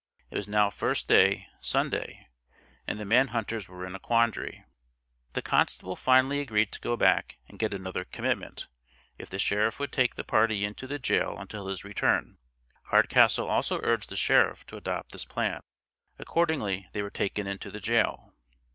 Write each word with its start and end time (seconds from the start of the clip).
It 0.31 0.35
was 0.35 0.47
now 0.47 0.71
first 0.71 1.07
day 1.07 1.47
(Sunday), 1.59 2.25
and 2.87 2.99
the 2.99 3.05
man 3.05 3.27
hunters 3.27 3.67
were 3.67 3.85
in 3.85 3.93
a 3.93 3.99
quandary. 3.99 4.65
The 5.33 5.43
constable 5.43 5.95
finally 5.95 6.39
agreed 6.39 6.71
to 6.71 6.79
go 6.81 6.97
back 6.97 7.37
and 7.47 7.59
get 7.59 7.71
another 7.71 8.05
commitment, 8.05 8.65
if 9.19 9.29
the 9.29 9.37
sheriff 9.37 9.79
would 9.79 9.91
take 9.91 10.15
the 10.15 10.23
party 10.23 10.65
into 10.65 10.87
the 10.87 10.97
jail 10.97 11.37
until 11.37 11.67
his 11.67 11.83
return; 11.83 12.39
Hardcastle 12.87 13.47
also 13.47 13.79
urged 13.83 14.09
the 14.09 14.15
sheriff 14.15 14.65
to 14.65 14.75
adopt 14.77 15.11
this 15.11 15.23
plan. 15.23 15.61
Accordingly 16.17 16.87
they 16.93 17.03
were 17.03 17.11
taken 17.11 17.45
into 17.45 17.69
the 17.69 17.79
jail. 17.79 18.33